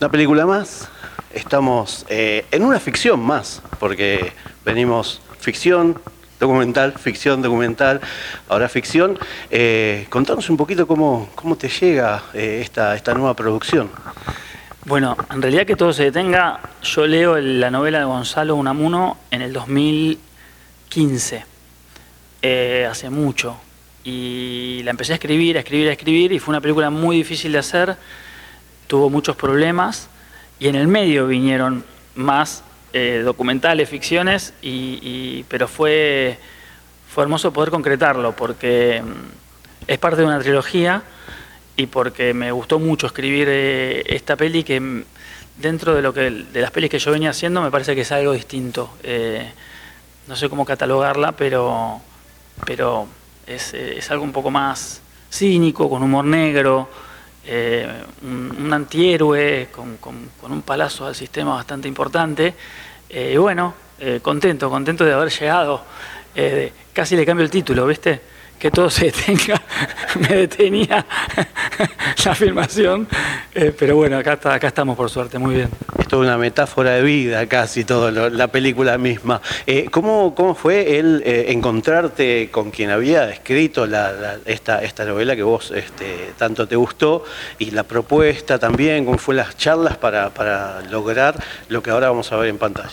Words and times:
una 0.00 0.10
película 0.10 0.46
más. 0.46 0.88
Estamos 1.34 2.06
eh, 2.08 2.46
en 2.50 2.64
una 2.64 2.80
ficción 2.80 3.20
más, 3.20 3.62
porque 3.78 4.32
venimos 4.64 5.20
ficción, 5.38 6.00
documental, 6.38 6.92
ficción, 6.92 7.42
documental, 7.42 8.00
ahora 8.48 8.70
ficción. 8.70 9.18
Eh, 9.50 10.06
contanos 10.08 10.48
un 10.48 10.56
poquito 10.56 10.86
cómo, 10.86 11.28
cómo 11.34 11.56
te 11.56 11.68
llega 11.68 12.22
eh, 12.32 12.60
esta, 12.62 12.96
esta 12.96 13.12
nueva 13.12 13.34
producción. 13.34 13.90
Bueno, 14.86 15.18
en 15.30 15.42
realidad 15.42 15.66
que 15.66 15.76
todo 15.76 15.92
se 15.92 16.04
detenga, 16.04 16.60
yo 16.82 17.06
leo 17.06 17.38
la 17.38 17.70
novela 17.70 17.98
de 17.98 18.06
Gonzalo 18.06 18.56
Unamuno 18.56 19.18
en 19.30 19.42
el 19.42 19.52
2015, 19.52 21.44
eh, 22.40 22.88
hace 22.90 23.10
mucho, 23.10 23.58
y 24.02 24.80
la 24.82 24.92
empecé 24.92 25.12
a 25.12 25.16
escribir, 25.16 25.58
a 25.58 25.60
escribir, 25.60 25.88
a 25.90 25.92
escribir, 25.92 26.32
y 26.32 26.38
fue 26.38 26.52
una 26.52 26.62
película 26.62 26.88
muy 26.88 27.16
difícil 27.16 27.52
de 27.52 27.58
hacer, 27.58 27.96
tuvo 28.90 29.08
muchos 29.08 29.36
problemas, 29.36 30.08
y 30.58 30.66
en 30.66 30.74
el 30.74 30.88
medio 30.88 31.28
vinieron 31.28 31.84
más 32.16 32.64
eh, 32.92 33.22
documentales, 33.24 33.88
ficciones, 33.88 34.52
y, 34.62 35.44
pero 35.44 35.68
fue, 35.68 36.36
fue 37.08 37.22
hermoso 37.22 37.52
poder 37.52 37.70
concretarlo, 37.70 38.34
porque 38.34 39.00
mm, 39.00 39.86
es 39.86 39.98
parte 39.98 40.22
de 40.22 40.26
una 40.26 40.40
trilogía, 40.40 41.04
y 41.76 41.86
porque 41.86 42.34
me 42.34 42.50
gustó 42.50 42.80
mucho 42.80 43.06
escribir 43.06 43.46
eh, 43.48 44.02
esta 44.06 44.34
peli 44.34 44.64
que 44.64 44.80
mm, 44.80 45.04
dentro 45.58 45.94
de 45.94 46.02
lo 46.02 46.12
que 46.12 46.28
de 46.28 46.60
las 46.60 46.72
pelis 46.72 46.90
que 46.90 46.98
yo 46.98 47.12
venía 47.12 47.30
haciendo 47.30 47.62
me 47.62 47.70
parece 47.70 47.94
que 47.94 48.00
es 48.00 48.10
algo 48.10 48.32
distinto. 48.32 48.90
Eh, 49.04 49.52
no 50.26 50.34
sé 50.34 50.48
cómo 50.48 50.64
catalogarla, 50.64 51.30
pero 51.30 52.00
pero 52.66 53.06
es, 53.46 53.72
eh, 53.72 53.98
es 53.98 54.10
algo 54.10 54.24
un 54.24 54.32
poco 54.32 54.50
más 54.50 55.00
cínico, 55.30 55.88
con 55.88 56.02
humor 56.02 56.24
negro, 56.24 56.88
eh, 57.46 57.88
un, 58.22 58.70
antihéroe, 58.72 59.68
con, 59.70 59.96
con- 59.96 60.30
un 60.52 60.62
palazo 60.62 61.06
al 61.06 61.14
sistema 61.14 61.54
bastante 61.54 61.88
importante. 61.88 62.54
Eh, 63.08 63.32
y 63.34 63.36
bueno, 63.36 63.74
eh, 63.98 64.20
contento, 64.22 64.68
contento 64.70 65.04
de 65.04 65.12
haber 65.12 65.30
llegado. 65.30 65.84
Eh, 66.34 66.72
casi 66.92 67.16
le 67.16 67.24
cambio 67.26 67.44
el 67.44 67.50
título, 67.50 67.86
¿viste? 67.86 68.20
Que 68.58 68.70
todo 68.70 68.90
se 68.90 69.06
detenga. 69.06 69.60
Me 70.20 70.28
detenía 70.36 71.04
la 72.24 72.34
filmación. 72.34 73.08
Pero 73.52 73.96
bueno, 73.96 74.18
acá, 74.18 74.34
está, 74.34 74.54
acá 74.54 74.68
estamos 74.68 74.96
por 74.96 75.08
suerte, 75.10 75.38
muy 75.38 75.54
bien. 75.54 75.70
Toda 76.10 76.22
una 76.22 76.38
metáfora 76.38 76.90
de 76.90 77.02
vida 77.02 77.46
casi, 77.46 77.84
todo 77.84 78.10
la 78.10 78.48
película 78.48 78.98
misma. 78.98 79.40
Eh, 79.64 79.86
¿cómo, 79.92 80.34
¿Cómo 80.34 80.56
fue 80.56 80.98
el 80.98 81.22
eh, 81.24 81.52
encontrarte 81.52 82.48
con 82.50 82.72
quien 82.72 82.90
había 82.90 83.30
escrito 83.30 83.86
esta, 84.44 84.82
esta 84.82 85.04
novela 85.04 85.36
que 85.36 85.44
vos 85.44 85.70
este, 85.70 86.32
tanto 86.36 86.66
te 86.66 86.74
gustó 86.74 87.22
y 87.60 87.70
la 87.70 87.84
propuesta 87.84 88.58
también? 88.58 89.04
¿Cómo 89.04 89.18
fue 89.18 89.36
las 89.36 89.56
charlas 89.56 89.98
para, 89.98 90.30
para 90.30 90.80
lograr 90.90 91.36
lo 91.68 91.80
que 91.80 91.90
ahora 91.90 92.08
vamos 92.08 92.32
a 92.32 92.36
ver 92.38 92.48
en 92.48 92.58
pantalla? 92.58 92.90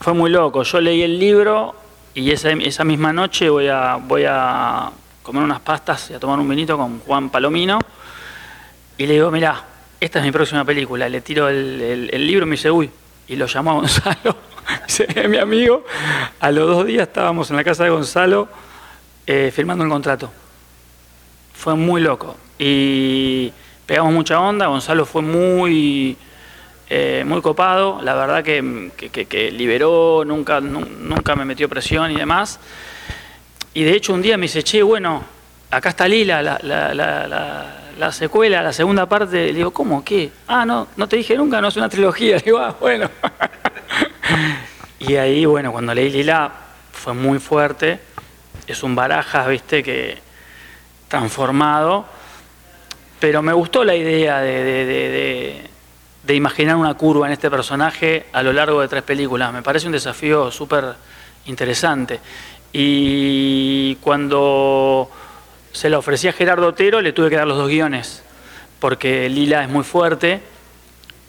Fue 0.00 0.12
muy 0.14 0.30
loco. 0.30 0.62
Yo 0.62 0.80
leí 0.80 1.02
el 1.02 1.18
libro 1.18 1.74
y 2.14 2.30
esa, 2.30 2.52
esa 2.52 2.84
misma 2.84 3.12
noche 3.12 3.50
voy 3.50 3.66
a, 3.66 3.96
voy 3.96 4.26
a 4.28 4.92
comer 5.24 5.42
unas 5.42 5.58
pastas 5.58 6.12
y 6.12 6.14
a 6.14 6.20
tomar 6.20 6.38
un 6.38 6.48
vinito 6.48 6.78
con 6.78 7.00
Juan 7.00 7.30
Palomino. 7.30 7.80
Y 8.96 9.06
le 9.08 9.14
digo, 9.14 9.32
mirá, 9.32 9.71
esta 10.04 10.18
es 10.18 10.24
mi 10.24 10.32
próxima 10.32 10.64
película. 10.64 11.08
Le 11.08 11.20
tiro 11.20 11.48
el, 11.48 12.26
libro 12.26 12.44
y 12.46 12.48
me 12.48 12.56
dice, 12.56 12.70
uy. 12.70 12.90
Y 13.28 13.36
lo 13.36 13.46
llamó 13.46 13.70
a 13.70 13.74
Gonzalo, 13.74 14.36
dice, 14.86 15.06
"Es 15.14 15.28
mi 15.28 15.38
amigo. 15.38 15.84
A 16.40 16.50
los 16.50 16.66
dos 16.68 16.86
días 16.86 17.06
estábamos 17.08 17.50
en 17.50 17.56
la 17.56 17.64
casa 17.64 17.84
de 17.84 17.90
Gonzalo 17.90 18.48
eh, 19.26 19.52
firmando 19.54 19.84
el 19.84 19.90
contrato. 19.90 20.30
Fue 21.54 21.74
muy 21.76 22.00
loco. 22.02 22.36
Y 22.58 23.52
pegamos 23.86 24.12
mucha 24.12 24.40
onda. 24.40 24.66
Gonzalo 24.66 25.06
fue 25.06 25.22
muy 25.22 26.16
eh, 26.90 27.24
muy 27.24 27.40
copado, 27.40 28.00
la 28.02 28.14
verdad 28.14 28.44
que, 28.44 29.50
liberó, 29.52 30.24
nunca, 30.26 30.60
nu- 30.60 30.84
nunca 30.84 31.34
me 31.34 31.44
metió 31.46 31.66
presión 31.68 32.10
y 32.10 32.16
demás. 32.16 32.60
Y 33.72 33.84
de 33.84 33.92
hecho 33.94 34.12
un 34.12 34.20
día 34.20 34.36
me 34.36 34.42
dice, 34.42 34.62
che, 34.62 34.82
bueno, 34.82 35.24
acá 35.70 35.88
está 35.90 36.06
Lila, 36.06 36.42
la, 36.42 36.58
la- 36.62 36.92
la- 36.92 37.81
la- 38.02 38.06
la 38.08 38.12
secuela, 38.12 38.62
la 38.62 38.72
segunda 38.72 39.06
parte. 39.06 39.46
Le 39.46 39.52
digo, 39.54 39.70
¿cómo? 39.70 40.04
¿Qué? 40.04 40.30
Ah, 40.48 40.64
no, 40.66 40.88
no 40.96 41.06
te 41.08 41.16
dije 41.16 41.36
nunca, 41.36 41.60
no 41.60 41.68
es 41.68 41.76
una 41.76 41.88
trilogía. 41.88 42.36
Le 42.36 42.42
digo, 42.44 42.58
ah, 42.58 42.74
bueno. 42.80 43.08
y 44.98 45.14
ahí, 45.16 45.44
bueno, 45.44 45.70
cuando 45.72 45.94
leí 45.94 46.10
Lila 46.10 46.50
fue 46.92 47.14
muy 47.14 47.38
fuerte. 47.38 48.00
Es 48.66 48.82
un 48.82 48.94
barajas, 48.96 49.46
viste, 49.48 49.82
que 49.84 50.18
transformado. 51.08 52.04
Pero 53.20 53.40
me 53.40 53.52
gustó 53.52 53.84
la 53.84 53.94
idea 53.94 54.40
de, 54.40 54.64
de- 54.64 54.84
de- 54.84 55.08
de- 55.10 55.70
de 56.24 56.34
imaginar 56.34 56.76
una 56.76 56.94
curva 56.94 57.26
en 57.26 57.32
este 57.32 57.50
personaje 57.50 58.26
a 58.32 58.42
lo 58.42 58.52
largo 58.52 58.80
de 58.80 58.88
tres 58.88 59.02
películas. 59.02 59.52
Me 59.52 59.62
parece 59.62 59.86
un 59.86 59.92
desafío 59.92 60.50
súper 60.50 60.84
interesante. 61.46 62.20
Y 62.72 63.96
cuando 63.96 65.10
se 65.72 65.88
la 65.90 65.98
ofrecí 65.98 66.28
a 66.28 66.32
Gerardo 66.32 66.66
Otero, 66.68 67.00
le 67.00 67.12
tuve 67.12 67.30
que 67.30 67.36
dar 67.36 67.46
los 67.46 67.56
dos 67.58 67.68
guiones, 67.68 68.22
porque 68.78 69.28
Lila 69.28 69.62
es 69.62 69.68
muy 69.68 69.84
fuerte. 69.84 70.40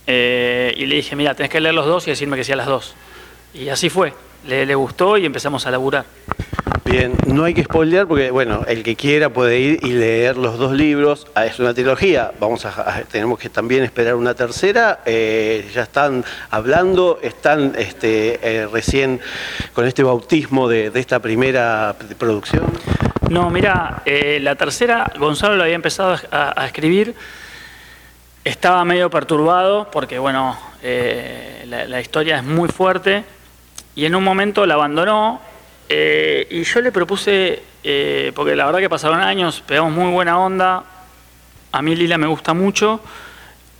eh, 0.05 0.73
y 0.77 0.85
le 0.85 0.95
dije, 0.95 1.15
mira, 1.15 1.33
tenés 1.33 1.49
que 1.51 1.61
leer 1.61 1.73
los 1.75 1.85
dos 1.85 2.05
y 2.07 2.11
decirme 2.11 2.35
que 2.37 2.43
sí 2.43 2.51
a 2.51 2.55
las 2.57 2.67
dos. 2.67 2.93
Y 3.53 3.69
así 3.69 3.89
fue. 3.89 4.13
Le, 4.47 4.65
le 4.65 4.75
gustó 4.75 5.17
y 5.17 5.25
empezamos 5.25 5.65
a 5.65 5.71
laburar. 5.71 6.03
Bien, 6.83 7.13
no 7.27 7.45
hay 7.45 7.53
que 7.53 7.63
spoilear 7.63 8.05
porque, 8.07 8.29
bueno, 8.29 8.65
el 8.67 8.83
que 8.83 8.97
quiera 8.97 9.29
puede 9.29 9.57
ir 9.59 9.79
y 9.83 9.93
leer 9.93 10.35
los 10.35 10.57
dos 10.59 10.73
libros. 10.73 11.25
Ah, 11.33 11.45
Es 11.45 11.57
una 11.59 11.73
trilogía, 11.73 12.33
vamos 12.41 12.65
a, 12.65 12.69
a- 12.97 13.01
tenemos 13.03 13.39
que 13.39 13.47
también 13.49 13.83
esperar 13.85 14.15
una 14.15 14.33
tercera. 14.33 14.99
Eh, 15.05 15.69
ya 15.73 15.83
están 15.83 16.25
hablando, 16.51 17.19
están 17.23 17.73
este, 17.77 18.39
eh, 18.43 18.67
recién 18.67 19.21
con 19.71 19.87
este 19.87 20.03
bautismo 20.03 20.67
de, 20.67 20.89
de 20.89 20.99
esta 20.99 21.19
primera 21.19 21.95
producción. 22.17 22.65
No, 23.33 23.49
mira, 23.49 24.03
eh, 24.05 24.37
la 24.39 24.53
tercera, 24.53 25.11
Gonzalo 25.17 25.55
lo 25.55 25.63
había 25.63 25.73
empezado 25.73 26.15
a, 26.31 26.65
escribir. 26.67 27.15
Estaba 28.43 28.85
medio 28.85 29.09
perturbado 29.09 29.89
porque, 29.89 30.19
bueno, 30.19 30.55
eh, 30.83 31.65
la, 31.67 31.85
la 31.85 31.99
historia 31.99 32.37
es 32.37 32.43
muy 32.43 32.69
fuerte 32.69 33.23
y 33.95 34.05
en 34.05 34.13
un 34.13 34.23
momento 34.23 34.67
la 34.67 34.75
abandonó. 34.75 35.41
eh, 35.89 36.45
y 36.51 36.61
yo 36.61 36.79
le 36.81 36.91
propuse, 36.91 37.63
eh, 37.83 38.31
porque 38.35 38.55
la 38.55 38.67
verdad 38.67 38.77
que 38.77 38.89
pasaron 38.89 39.19
años, 39.19 39.63
pegamos 39.65 39.93
muy 39.93 40.11
buena 40.11 40.37
onda. 40.37 40.83
A 41.71 41.81
mí 41.81 41.95
Lila 41.95 42.19
me 42.19 42.27
gusta 42.27 42.53
mucho. 42.53 42.99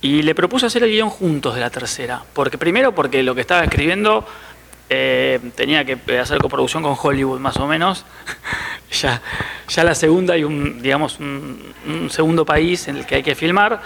Y 0.00 0.22
le 0.22 0.34
propuse 0.34 0.66
hacer 0.66 0.82
el 0.82 0.90
guion 0.90 1.10
juntos 1.10 1.54
de 1.54 1.60
la 1.60 1.70
tercera. 1.70 2.24
Porque 2.32 2.58
primero 2.58 2.92
porque 2.92 3.22
lo 3.22 3.36
que 3.36 3.42
estaba 3.42 3.62
escribiendo 3.62 4.26
eh, 4.88 5.40
tenía 5.54 5.84
que 5.84 5.98
hacer 6.18 6.38
coproducción 6.38 6.82
con 6.82 6.96
Hollywood 7.00 7.40
más 7.40 7.56
o 7.56 7.66
menos. 7.66 8.04
ya, 8.90 9.20
ya 9.68 9.84
la 9.84 9.94
segunda 9.94 10.34
hay 10.34 10.44
un, 10.44 10.80
digamos, 10.82 11.18
un, 11.18 11.74
un 11.86 12.10
segundo 12.10 12.44
país 12.44 12.88
en 12.88 12.98
el 12.98 13.06
que 13.06 13.16
hay 13.16 13.22
que 13.22 13.34
filmar. 13.34 13.80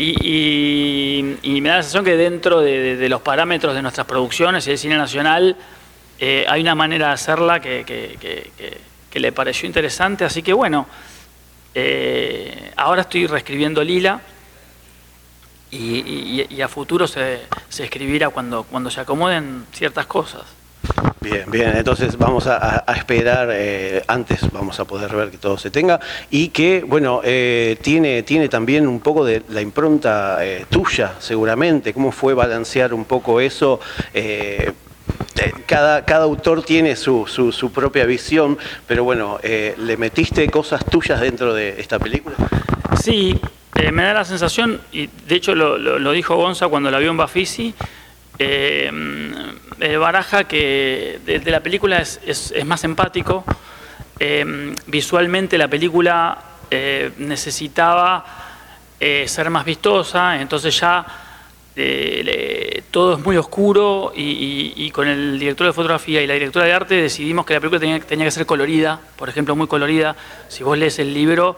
Y, 0.00 1.60
me 1.60 1.68
da 1.68 1.76
la 1.76 1.82
sensación 1.82 2.04
que 2.04 2.16
dentro 2.16 2.60
de, 2.60 3.08
los 3.08 3.20
parámetros 3.20 3.74
de 3.74 3.82
nuestras 3.82 4.06
producciones 4.06 4.64
y 4.66 4.70
del 4.70 4.78
cine 4.78 4.96
nacional 4.96 5.56
eh, 6.20 6.46
hay 6.48 6.60
una 6.60 6.76
manera 6.76 7.08
de 7.08 7.12
hacerla 7.14 7.60
que 7.60 8.80
le 9.12 9.32
pareció 9.32 9.66
interesante. 9.66 10.24
Así 10.24 10.42
que 10.42 10.52
bueno, 10.52 10.86
eh, 11.74 12.72
ahora 12.76 13.02
estoy 13.02 13.26
reescribiendo 13.26 13.84
Lila 13.84 14.20
y, 15.70 15.76
y- 15.76 16.46
y 16.50 16.62
a 16.62 16.68
futuro 16.68 17.06
se, 17.06 17.40
se 17.68 17.84
escribirá 17.84 18.30
cuando, 18.30 18.64
cuando 18.64 18.90
se 18.90 19.00
acomoden 19.00 19.64
ciertas 19.72 20.06
cosas. 20.06 20.42
Bien, 21.20 21.50
bien, 21.50 21.76
entonces 21.76 22.16
vamos 22.16 22.46
a, 22.46 22.56
a- 22.56 22.84
a 22.86 22.94
esperar, 22.94 23.48
eh, 23.52 24.02
antes 24.06 24.50
vamos 24.52 24.78
a 24.80 24.84
poder 24.84 25.14
ver 25.14 25.30
que 25.30 25.36
todo 25.36 25.58
se 25.58 25.70
tenga 25.70 25.98
y 26.30 26.48
que, 26.48 26.84
bueno, 26.86 27.20
eh, 27.24 27.76
tiene, 27.82 28.22
tiene 28.22 28.48
también 28.48 28.86
un 28.86 29.00
poco 29.00 29.24
de 29.24 29.42
la 29.48 29.60
impronta 29.60 30.38
eh, 30.44 30.64
tuya, 30.70 31.14
seguramente, 31.18 31.92
cómo 31.92 32.12
fue 32.12 32.34
balancear 32.34 32.94
un 32.94 33.04
poco 33.04 33.40
eso. 33.40 33.80
eh, 34.14 34.72
eh, 35.36 35.52
cada, 35.66 36.04
cada 36.04 36.24
autor 36.24 36.62
tiene 36.62 36.94
su, 36.96 37.26
su- 37.26 37.52
su 37.52 37.72
propia 37.72 38.04
visión, 38.06 38.56
pero 38.86 39.04
bueno, 39.04 39.38
eh, 39.42 39.74
¿le 39.78 39.96
metiste 39.96 40.48
cosas 40.48 40.84
tuyas 40.84 41.20
dentro 41.20 41.52
de 41.54 41.80
esta 41.80 41.98
película? 41.98 42.36
Sí, 43.02 43.40
Eh, 43.80 43.92
me 43.92 44.02
da 44.02 44.12
la 44.12 44.24
sensación, 44.24 44.80
y 44.90 45.06
de 45.06 45.36
hecho 45.36 45.54
lo, 45.54 46.10
dijo 46.10 46.34
Gonza 46.34 46.66
cuando 46.66 46.90
la 46.90 46.98
vio 46.98 47.12
en 47.12 47.16
Bafisi, 47.16 47.72
eh, 48.36 48.90
Baraja 50.00 50.44
que 50.44 51.20
de, 51.24 51.40
la 51.48 51.60
película 51.60 52.00
es, 52.00 52.52
más 52.66 52.82
empático. 52.82 53.44
visualmente 54.88 55.56
la 55.56 55.68
película 55.68 56.38
necesitaba 57.18 58.24
ser 58.98 59.48
más 59.48 59.64
vistosa, 59.64 60.40
entonces 60.40 60.80
ya 60.80 61.06
todo 62.90 63.14
es 63.16 63.24
muy 63.24 63.36
oscuro 63.36 64.12
y, 64.16 64.90
con 64.90 65.06
el 65.06 65.38
director 65.38 65.68
de 65.68 65.72
fotografía 65.72 66.20
y 66.20 66.26
la 66.26 66.34
directora 66.34 66.66
de 66.66 66.72
arte 66.72 66.94
decidimos 66.96 67.46
que 67.46 67.54
la 67.54 67.60
película 67.60 67.78
tenía, 67.78 68.24
que 68.24 68.30
ser 68.32 68.44
colorida, 68.44 69.00
por 69.14 69.28
ejemplo, 69.28 69.54
muy 69.54 69.68
colorida. 69.68 70.16
Si 70.48 70.64
vos 70.64 70.76
lees 70.76 70.98
el 70.98 71.14
libro, 71.14 71.56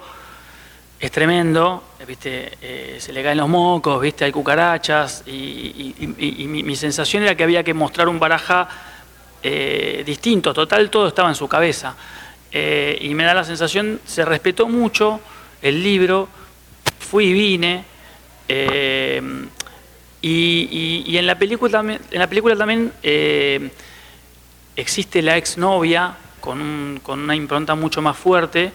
es 1.00 1.11
tremendo, 1.11 1.82
¿viste? 2.06 2.52
Eh, 2.61 2.97
se 3.00 3.11
le 3.14 3.23
caen 3.23 3.38
los 3.38 3.49
mocos, 3.49 4.02
¿viste? 4.02 4.26
hay 4.26 4.32
cucarachas 4.32 5.23
y, 5.26 5.94
mi, 6.47 6.76
sensación 6.76 7.23
era 7.23 7.35
que 7.35 7.43
había 7.43 7.64
que 7.64 7.73
mostrar 7.73 8.06
un 8.06 8.19
baraja 8.19 8.69
eh, 9.43 10.02
distinto, 10.05 10.52
total, 10.52 10.91
todo 10.91 11.08
estaba 11.08 11.31
en 11.31 11.35
su 11.35 11.49
cabeza. 11.49 11.97
Eh, 12.52 12.99
y 13.00 13.14
me 13.14 13.25
da 13.25 13.32
la 13.32 13.44
sensación, 13.44 13.99
se 14.05 14.26
respetó 14.26 14.69
mucho 14.69 15.20
el 15.62 15.82
libro, 15.82 16.29
fui 16.99 17.26
y 17.26 17.32
vine. 17.32 17.85
Y, 20.20 21.17
en 21.17 21.26
la 21.26 21.38
película 21.38 21.70
también, 21.70 22.00
en 22.11 22.19
la 22.19 22.26
película 22.26 22.56
también 22.56 22.93
existe 24.76 25.23
la 25.23 25.38
exnovia 25.38 26.14
con, 26.41 27.00
con 27.02 27.20
una 27.20 27.35
impronta 27.35 27.75
mucho 27.75 28.02
más 28.02 28.19
fuerte, 28.19 28.73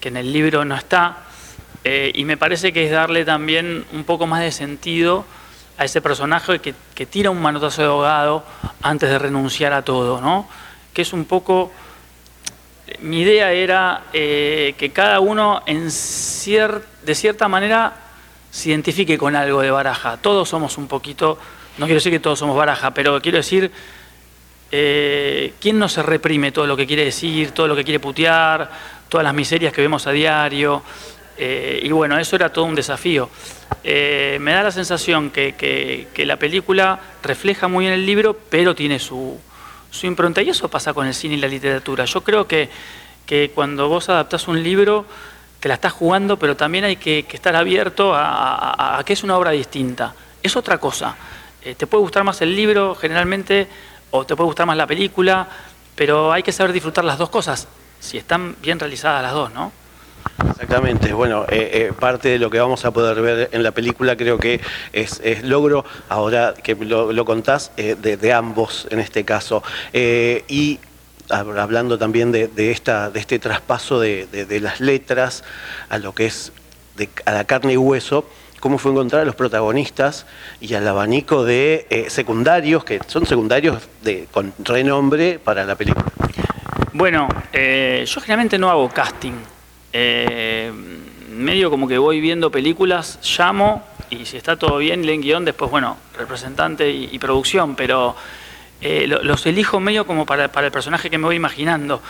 que 0.00 0.08
en 0.08 0.16
el 0.16 0.32
libro 0.32 0.64
no 0.64 0.74
está, 0.74 1.26
eh, 1.88 2.10
y 2.16 2.24
me 2.24 2.36
parece 2.36 2.72
que 2.72 2.84
es 2.84 2.90
darle 2.90 3.24
también 3.24 3.84
un 3.92 4.02
poco 4.02 4.26
más 4.26 4.40
de 4.40 4.50
sentido 4.50 5.24
a 5.78 5.84
ese 5.84 6.00
personaje 6.00 6.58
que, 6.58 7.06
tira 7.06 7.30
un 7.30 7.40
manotazo 7.40 7.80
de 7.80 7.86
ahogado 7.86 8.44
antes 8.82 9.08
de 9.08 9.16
renunciar 9.20 9.72
a 9.72 9.82
todo, 9.82 10.20
¿no? 10.20 10.48
Que 10.92 11.02
es 11.02 11.12
un 11.12 11.26
poco... 11.26 11.70
Mi 13.02 13.20
idea 13.20 13.52
era 13.52 14.02
eh, 14.12 14.74
que 14.76 14.90
cada 14.90 15.20
uno 15.20 15.62
en 15.66 15.84
de 15.84 17.14
cierta 17.14 17.46
manera 17.46 17.92
se 18.50 18.70
identifique 18.70 19.16
con 19.16 19.36
algo 19.36 19.60
de 19.60 19.70
baraja. 19.70 20.16
Todos 20.16 20.48
somos 20.48 20.78
un 20.78 20.88
poquito, 20.88 21.38
no 21.78 21.86
quiero 21.86 22.00
decir 22.00 22.10
que 22.10 22.18
todos 22.18 22.40
somos 22.40 22.56
baraja, 22.56 22.90
pero 22.94 23.22
quiero 23.22 23.38
decir, 23.38 23.70
eh, 24.72 25.54
¿quién 25.60 25.78
no 25.78 25.88
se 25.88 26.02
reprime 26.02 26.50
todo 26.50 26.66
lo 26.66 26.76
que 26.76 26.84
quiere 26.84 27.04
decir, 27.04 27.52
todo 27.52 27.68
lo 27.68 27.76
que 27.76 27.84
quiere 27.84 28.00
putear, 28.00 28.68
todas 29.08 29.22
las 29.22 29.34
miserias 29.34 29.72
que 29.72 29.82
vemos 29.82 30.04
a 30.08 30.10
diario? 30.10 30.82
Eh, 31.38 31.80
y 31.82 31.90
bueno, 31.90 32.18
eso 32.18 32.36
era 32.36 32.52
todo 32.52 32.64
un 32.64 32.74
desafío. 32.74 33.28
Eh, 33.84 34.38
me 34.40 34.52
da 34.52 34.62
la 34.62 34.70
sensación 34.70 35.30
que, 35.30 36.06
la 36.18 36.36
película 36.36 36.98
refleja 37.22 37.68
muy 37.68 37.84
bien 37.84 37.94
el 37.94 38.06
libro, 38.06 38.38
pero 38.50 38.74
tiene 38.74 38.98
su, 38.98 39.38
impronta. 40.02 40.42
Y 40.42 40.50
eso 40.50 40.68
pasa 40.68 40.94
con 40.94 41.06
el 41.06 41.14
cine 41.14 41.34
y 41.34 41.38
la 41.38 41.48
literatura. 41.48 42.04
Yo 42.04 42.22
creo 42.22 42.46
que, 42.46 42.68
que 43.26 43.50
cuando 43.54 43.88
vos 43.88 44.08
adaptás 44.08 44.48
un 44.48 44.62
libro, 44.62 45.06
te 45.60 45.68
la 45.68 45.74
estás 45.74 45.92
jugando, 45.92 46.38
pero 46.38 46.56
también 46.56 46.84
hay 46.84 46.96
que, 46.96 47.26
estar 47.30 47.56
abierto 47.56 48.12
a, 48.14 49.02
que 49.04 49.12
es 49.12 49.22
una 49.22 49.36
obra 49.36 49.50
distinta. 49.50 50.14
Es 50.42 50.56
otra 50.56 50.78
cosa. 50.78 51.16
Eh, 51.62 51.74
te 51.74 51.86
puede 51.86 52.02
gustar 52.02 52.24
más 52.24 52.40
el 52.42 52.54
libro 52.54 52.94
generalmente 52.94 53.66
o 54.10 54.24
te 54.24 54.36
puede 54.36 54.46
gustar 54.46 54.66
más 54.66 54.76
la 54.76 54.86
película, 54.86 55.48
pero 55.94 56.32
hay 56.32 56.42
que 56.42 56.52
saber 56.52 56.72
disfrutar 56.72 57.04
las 57.04 57.18
dos 57.18 57.30
cosas, 57.30 57.66
si 57.98 58.18
están 58.18 58.56
bien 58.62 58.78
realizadas 58.78 59.22
las 59.22 59.32
dos, 59.32 59.52
¿no? 59.52 59.72
Exactamente, 60.50 61.12
bueno, 61.12 61.44
eh, 61.48 61.70
eh, 61.72 61.92
parte 61.98 62.28
de 62.28 62.38
lo 62.38 62.50
que 62.50 62.58
vamos 62.58 62.84
a 62.84 62.90
poder 62.90 63.20
ver 63.22 63.48
en 63.52 63.62
la 63.62 63.70
película 63.70 64.16
creo 64.16 64.38
que 64.38 64.60
es, 64.92 65.20
logro, 65.42 65.84
ahora 66.08 66.54
que 66.54 66.74
lo, 66.74 67.24
contás, 67.24 67.72
de, 67.76 68.32
ambos 68.32 68.86
en 68.90 69.00
este 69.00 69.24
caso. 69.24 69.62
y 69.92 70.78
hablando 71.30 71.98
también 71.98 72.32
de, 72.32 72.70
esta, 72.70 73.10
de 73.10 73.20
este 73.20 73.38
traspaso 73.38 74.00
de, 74.00 74.58
las 74.60 74.80
letras 74.80 75.44
a 75.88 75.98
lo 75.98 76.14
que 76.14 76.26
es 76.26 76.52
a 77.24 77.32
la 77.32 77.44
carne 77.44 77.74
y 77.74 77.76
hueso, 77.76 78.24
cómo 78.60 78.78
fue 78.78 78.92
encontrar 78.92 79.22
a 79.22 79.24
los 79.24 79.34
protagonistas 79.34 80.26
y 80.60 80.74
al 80.74 80.88
abanico 80.88 81.44
de 81.44 81.86
eh, 81.90 82.08
secundarios, 82.08 82.84
que 82.84 83.00
son 83.06 83.26
secundarios 83.26 83.88
de, 84.02 84.28
con 84.32 84.54
renombre 84.58 85.38
para 85.38 85.64
la 85.64 85.74
película. 85.74 86.06
Bueno, 86.92 87.28
eh, 87.52 88.04
yo 88.06 88.20
generalmente 88.20 88.58
no 88.58 88.70
hago 88.70 88.88
casting. 88.88 89.34
Eh, 89.98 90.70
medio 91.30 91.70
como 91.70 91.88
que 91.88 91.96
voy 91.96 92.20
viendo 92.20 92.50
películas, 92.50 93.18
llamo 93.38 93.82
y 94.10 94.26
si 94.26 94.36
está 94.36 94.56
todo 94.56 94.76
bien, 94.76 95.06
leen 95.06 95.22
guion, 95.22 95.46
después, 95.46 95.70
bueno, 95.70 95.96
representante 96.18 96.90
y 96.90 97.18
producción, 97.18 97.74
pero 97.76 98.14
eh, 98.82 99.06
los 99.06 99.46
elijo 99.46 99.80
medio 99.80 100.06
como 100.06 100.26
para, 100.26 100.44
el 100.44 100.70
personaje 100.70 101.08
que 101.08 101.16
me 101.16 101.24
voy 101.24 101.36
imaginando. 101.36 102.02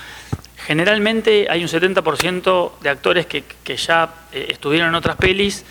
Generalmente 0.56 1.46
hay 1.48 1.62
un 1.62 1.68
70% 1.68 2.72
de 2.80 2.88
actores 2.88 3.26
que, 3.26 3.44
ya 3.76 4.12
eh, 4.32 4.48
estuvieron 4.50 4.88
en 4.88 4.96
otras 4.96 5.14
pelis 5.14 5.64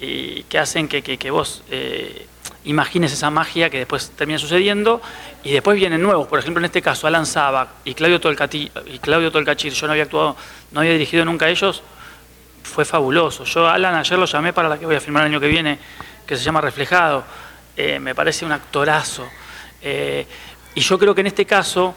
y 0.00 0.42
que 0.44 0.58
hacen 0.58 0.88
que, 0.88 1.30
vos 1.30 1.62
imagines 2.64 3.12
esa 3.12 3.30
magia 3.30 3.70
que 3.70 3.78
después 3.78 4.10
termina 4.10 4.38
sucediendo 4.38 5.00
y 5.42 5.52
después 5.52 5.76
vienen 5.76 6.02
nuevos. 6.02 6.26
Por 6.28 6.38
ejemplo, 6.38 6.60
en 6.60 6.66
este 6.66 6.82
caso, 6.82 7.06
Alan 7.06 7.26
Sabac 7.26 7.68
y 7.84 7.94
Claudio, 7.94 8.20
Tolcati, 8.20 8.70
y 8.86 8.98
Claudio 8.98 9.30
Tolcachir, 9.32 9.72
yo 9.72 9.86
no 9.86 9.92
había 9.92 10.04
actuado, 10.04 10.36
no 10.72 10.80
había 10.80 10.92
dirigido 10.92 11.24
nunca 11.24 11.46
a 11.46 11.48
ellos, 11.48 11.82
fue 12.62 12.84
fabuloso. 12.84 13.44
Yo 13.44 13.68
Alan 13.68 13.94
ayer 13.94 14.18
lo 14.18 14.26
llamé 14.26 14.52
para 14.52 14.68
la 14.68 14.78
que 14.78 14.86
voy 14.86 14.96
a 14.96 15.00
filmar 15.00 15.22
el 15.24 15.32
año 15.32 15.40
que 15.40 15.48
viene, 15.48 15.78
que 16.26 16.36
se 16.36 16.44
llama 16.44 16.60
Reflejado. 16.60 17.24
me 17.76 18.14
parece 18.14 18.44
un 18.44 18.52
actorazo. 18.52 19.26
Eh, 19.82 20.26
y 20.74 20.80
yo 20.80 20.98
creo 20.98 21.14
que 21.14 21.22
en 21.22 21.26
este 21.28 21.46
caso, 21.46 21.94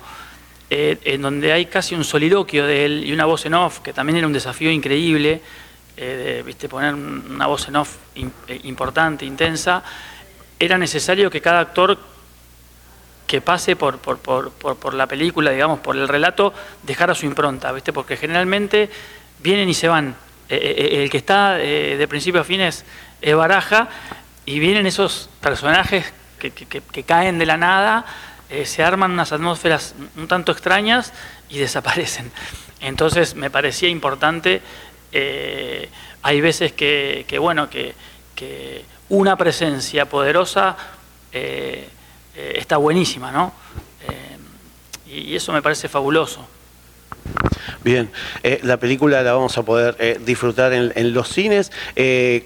eh, 0.69 0.97
en 1.03 1.21
donde 1.21 1.51
hay 1.51 1.65
casi 1.65 1.95
un 1.95 2.03
soliloquio 2.03 2.65
de 2.65 2.85
él 2.85 3.03
y 3.05 3.13
una 3.13 3.25
voz 3.25 3.45
en 3.45 3.53
off, 3.53 3.79
que 3.79 3.93
también 3.93 4.17
era 4.17 4.27
un 4.27 4.33
desafío 4.33 4.71
increíble, 4.71 5.41
eh, 5.95 6.41
¿viste? 6.45 6.67
poner 6.67 6.93
una 6.95 7.47
voz 7.47 7.67
en 7.67 7.75
off 7.75 7.97
importante, 8.63 9.25
intensa, 9.25 9.83
era 10.63 10.77
necesario 10.77 11.29
que 11.29 11.41
cada 11.41 11.59
actor 11.59 11.97
que 13.27 13.41
pase 13.41 13.75
por, 13.75 13.97
por, 13.97 14.93
la 14.93 15.07
película, 15.07 15.51
digamos, 15.51 15.79
por 15.79 15.95
el 15.95 16.07
relato, 16.07 16.53
dejara 16.83 17.15
su 17.15 17.25
impronta, 17.25 17.71
¿viste? 17.71 17.91
porque 17.91 18.17
generalmente 18.17 18.89
vienen 19.39 19.69
y 19.69 19.73
se 19.73 19.87
van. 19.87 20.15
el 20.49 21.09
que 21.09 21.17
está 21.17 21.53
de 21.53 22.07
principio 22.07 22.41
a 22.41 22.43
fin 22.43 22.61
es 22.61 22.85
Baraja 23.21 23.89
y 24.45 24.59
vienen 24.59 24.85
esos 24.85 25.29
personajes 25.41 26.13
que, 26.51 27.03
caen 27.03 27.39
de 27.39 27.45
la 27.45 27.57
nada, 27.57 28.05
eh, 28.49 28.65
se 28.65 28.83
arman 28.83 29.11
unas 29.11 29.31
atmósferas 29.31 29.95
un 30.17 30.27
tanto 30.27 30.51
extrañas 30.51 31.13
y 31.49 31.57
desaparecen. 31.59 32.31
Entonces 32.81 33.35
me 33.35 33.49
parecía 33.49 33.89
importante, 33.89 34.61
eh, 35.11 35.89
hay 36.21 36.41
veces 36.41 36.73
que, 36.73 37.37
bueno, 37.39 37.69
que, 37.69 37.93
una 39.09 39.35
presencia 39.37 40.05
poderosa 40.05 40.75
eh, 41.31 41.87
está 42.35 42.77
buenísima, 42.77 43.31
¿no? 43.31 43.53
y 45.05 45.35
eso 45.35 45.53
me 45.53 45.61
parece 45.61 45.87
fabuloso. 45.87 46.43
Bien, 47.83 48.09
la 48.63 48.77
película 48.77 49.21
la 49.21 49.33
vamos 49.33 49.55
a 49.59 49.63
poder 49.63 50.19
disfrutar 50.25 50.73
en, 50.73 51.13
los 51.13 51.29
cines. 51.29 51.71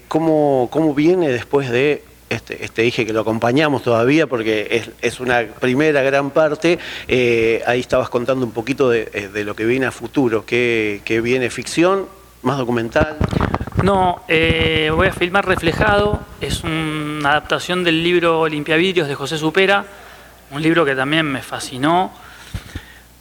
¿cómo, 0.09 0.67
¿Cómo 0.69 0.93
viene 0.93 1.29
después 1.29 1.69
de 1.69 2.03
este, 2.29 2.65
este, 2.65 2.81
dije 2.81 3.05
que 3.05 3.13
lo 3.13 3.21
acompañamos 3.21 3.83
todavía 3.83 4.27
porque 4.27 4.83
es, 5.01 5.19
una 5.19 5.45
primera 5.59 6.01
gran 6.01 6.31
parte. 6.31 6.77
Eh, 7.07 7.63
ahí 7.65 7.79
estabas 7.79 8.09
contando 8.09 8.45
un 8.45 8.51
poquito 8.51 8.89
de, 8.89 9.09
eh, 9.13 9.43
lo 9.45 9.55
que 9.55 9.65
viene 9.65 9.85
a 9.85 9.91
futuro, 9.91 10.45
que, 10.45 11.01
viene 11.23 11.49
ficción, 11.49 12.07
más 12.41 12.57
documental. 12.57 13.17
No, 13.83 14.23
eh, 14.27 14.91
voy 14.93 15.07
a 15.07 15.13
filmar 15.13 15.45
Reflejado, 15.45 16.19
es 16.41 16.63
una 16.63 17.29
adaptación 17.29 17.83
del 17.83 18.03
libro 18.03 18.41
Olimpiavidrios 18.41 19.07
de 19.07 19.15
José 19.15 19.37
Supera, 19.37 19.85
un 20.51 20.61
libro 20.61 20.83
que 20.83 20.95
también 20.95 21.25
me 21.25 21.41
fascinó. 21.41 22.11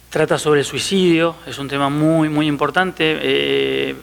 Trata 0.09 0.39
sobre 0.39 0.61
el 0.61 0.65
suicidio, 0.65 1.35
es 1.45 1.59
un 1.59 1.67
tema 1.67 1.89
muy, 1.89 2.29
muy 2.29 2.47
importante, 2.47 3.19
eh, 3.21 3.95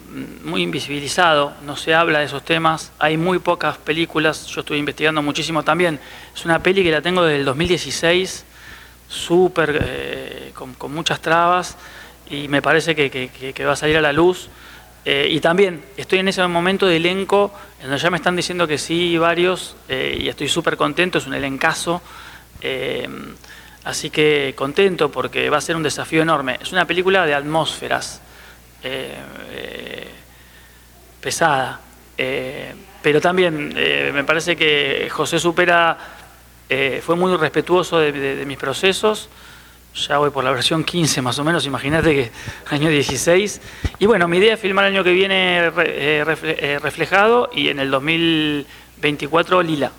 muy 0.44 0.62
invisibilizado, 0.62 1.54
no 1.64 1.76
se 1.76 1.94
habla 1.94 2.20
de 2.20 2.26
esos 2.26 2.44
temas, 2.44 2.92
hay 2.98 3.16
muy 3.16 3.38
pocas 3.38 3.78
películas, 3.78 4.46
yo 4.46 4.60
estoy 4.60 4.78
investigando 4.78 5.22
muchísimo 5.22 5.62
también, 5.62 5.98
es 6.34 6.44
una 6.44 6.62
peli 6.62 6.84
que 6.84 6.90
la 6.90 7.00
tengo 7.00 7.24
desde 7.24 7.38
el 7.40 7.44
2016, 7.46 8.44
súper, 9.08 9.80
eh, 9.82 10.52
con, 10.54 10.92
muchas 10.92 11.20
trabas, 11.20 11.76
y 12.28 12.48
me 12.48 12.60
parece 12.62 12.94
que, 12.94 13.64
va 13.64 13.72
a 13.72 13.76
salir 13.76 13.96
a 13.96 14.00
la 14.02 14.12
luz. 14.12 14.48
Eh, 15.04 15.28
y 15.30 15.40
también 15.40 15.84
estoy 15.96 16.20
en 16.20 16.28
ese 16.28 16.46
momento 16.46 16.86
de 16.86 16.96
elenco, 16.96 17.52
en 17.78 17.84
donde 17.84 17.98
ya 17.98 18.10
me 18.10 18.16
están 18.16 18.36
diciendo 18.36 18.66
que 18.66 18.78
sí, 18.78 19.18
varios, 19.18 19.76
y 19.88 20.28
estoy 20.28 20.48
súper 20.48 20.76
contento, 20.76 21.18
es 21.18 21.26
un 21.26 21.34
elencazo. 21.34 22.00
Así 23.84 24.08
que 24.08 24.54
contento 24.56 25.10
porque 25.10 25.50
va 25.50 25.58
a 25.58 25.60
ser 25.60 25.76
un 25.76 25.82
desafío 25.82 26.22
enorme. 26.22 26.58
Es 26.60 26.72
una 26.72 26.86
película 26.86 27.26
de 27.26 27.34
atmósferas, 27.34 28.22
eh, 28.82 29.14
eh, 29.50 30.08
pesada. 31.20 31.80
Eh, 32.16 32.74
pero 33.02 33.20
también 33.20 33.74
eh, 33.76 34.10
me 34.14 34.24
parece 34.24 34.56
que 34.56 35.08
José 35.10 35.38
Supera 35.38 35.98
eh, 36.68 37.02
fue 37.04 37.16
muy 37.16 37.36
respetuoso 37.36 37.98
de, 37.98 38.44
mis 38.46 38.56
procesos. 38.56 39.28
Ya 39.94 40.18
voy 40.18 40.30
por 40.30 40.42
la 40.42 40.50
versión 40.50 40.82
15 40.82 41.22
más 41.22 41.38
o 41.38 41.44
menos, 41.44 41.66
imagínate 41.66 42.14
que 42.14 42.30
año 42.74 42.88
16. 42.88 43.60
Y 44.00 44.06
bueno, 44.06 44.26
mi 44.26 44.38
idea 44.38 44.54
es 44.54 44.60
filmar 44.60 44.86
el 44.86 44.94
año 44.94 45.04
que 45.04 45.12
viene 45.12 45.70
reflejado 46.80 47.48
y 47.52 47.68
en 47.68 47.78
el 47.78 47.90
2024 47.90 49.62
lila. 49.62 49.92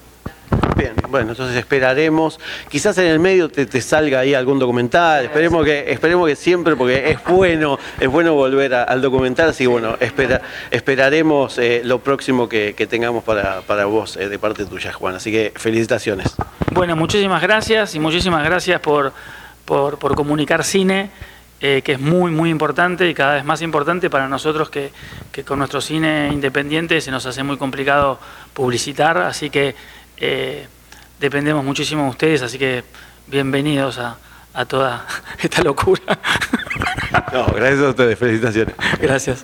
Bien, 0.76 0.94
bueno, 1.10 1.32
entonces 1.32 1.56
esperaremos. 1.56 2.38
Quizás 2.70 2.98
en 2.98 3.06
el 3.06 3.20
medio 3.20 3.48
te, 3.48 3.82
salga 3.82 4.20
ahí 4.20 4.34
algún 4.34 4.60
documental. 4.60 5.24
Esperemos 5.24 5.64
que, 5.64 5.90
esperemos 5.90 6.28
que 6.28 6.36
siempre, 6.36 6.76
porque 6.76 7.12
es 7.12 7.24
bueno, 7.24 7.80
es 7.98 8.10
bueno 8.10 8.34
volver 8.34 8.74
al 8.74 9.02
documental. 9.02 9.50
Así 9.50 9.64
que 9.64 9.68
bueno, 9.70 9.96
espera, 10.02 10.42
esperaremos 10.72 11.58
eh, 11.60 11.82
lo 11.86 12.00
próximo 12.00 12.50
que, 12.50 12.74
tengamos 12.90 13.24
para, 13.24 13.86
vos 13.86 14.18
eh, 14.18 14.28
de 14.28 14.38
parte 14.38 14.66
tuya, 14.66 14.92
Juan. 14.92 15.16
Así 15.16 15.32
que 15.32 15.54
felicitaciones. 15.56 16.36
Bueno, 16.72 16.98
muchísimas 16.98 17.42
gracias 17.42 17.96
y 17.96 18.00
muchísimas 18.00 18.44
gracias 18.44 18.82
por, 18.82 19.14
por, 19.66 19.98
comunicar 20.16 20.64
cine. 20.64 21.10
Eh, 21.62 21.82
que 21.84 21.94
es 21.94 22.00
muy, 22.02 22.32
muy 22.32 22.50
importante 22.50 23.10
y 23.10 23.14
cada 23.14 23.36
vez 23.36 23.46
más 23.46 23.62
importante 23.62 24.10
para 24.10 24.28
nosotros 24.28 24.70
que, 24.70 24.92
que, 25.32 25.46
con 25.46 25.58
nuestro 25.58 25.80
cine 25.80 26.30
independiente 26.32 27.00
se 27.00 27.12
nos 27.12 27.26
hace 27.26 27.44
muy 27.44 27.58
complicado 27.58 28.20
publicitar, 28.54 29.18
así 29.20 29.50
que 29.50 29.74
eh, 30.18 30.68
dependemos 31.20 31.64
muchísimo 31.64 32.04
de 32.04 32.10
ustedes, 32.10 32.42
así 32.42 32.58
que 32.58 32.84
bienvenidos 33.28 34.00
a, 34.00 34.18
toda 34.68 35.06
esta 35.42 35.64
locura. 35.64 36.20
No, 37.34 37.48
gracias 37.48 37.82
a 37.82 37.90
ustedes, 37.90 38.20
felicitaciones. 38.20 38.76
Gracias. 39.00 39.44